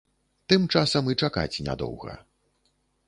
Тым 0.53 0.61
часам 0.79 1.11
і 1.13 1.17
чакаць 1.25 1.61
не 1.67 1.73
доўга. 1.83 2.17